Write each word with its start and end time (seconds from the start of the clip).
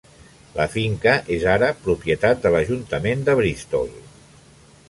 La 0.53 0.63
finca 0.75 1.13
és 1.35 1.45
ara 1.57 1.69
propietat 1.87 2.43
de 2.47 2.53
l'Ajuntament 2.57 3.25
de 3.29 3.37
Bristol. 3.43 3.97